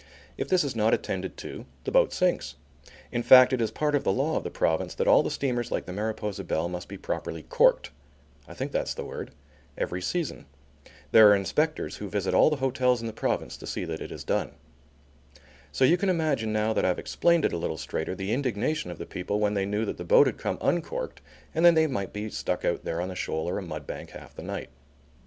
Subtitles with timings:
[0.35, 2.55] If this is not attended to, the boat sinks.
[3.11, 5.69] In fact, it is part of the law of the province that all the steamers
[5.71, 7.91] like the Mariposa Belle must be properly corked,
[8.47, 9.29] I think that is the word,
[9.77, 10.47] every season.
[11.11, 14.11] There are inspectors who visit all the hotels in the province to see that it
[14.11, 14.53] is done.
[15.71, 18.97] So you can imagine now that I've explained it a little straighter, the indignation of
[18.97, 21.21] the people when they knew that the boat had come uncorked
[21.53, 24.09] and that they might be stuck out there on a shoal or a mud bank
[24.09, 24.69] half the night.